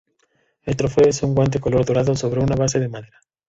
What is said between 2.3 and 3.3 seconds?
una base de madera.